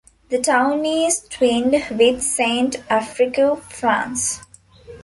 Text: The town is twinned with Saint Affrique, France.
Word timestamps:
The 0.29 0.39
town 0.41 0.83
is 0.83 1.27
twinned 1.29 1.73
with 1.91 2.23
Saint 2.23 2.77
Affrique, 2.89 3.59
France. 3.65 4.39